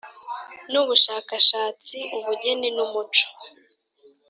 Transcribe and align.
N 0.71 0.73
Ubushakashatsi 0.83 1.97
Ubugeni 2.17 2.67
N 2.75 2.77
Umuco 2.85 3.25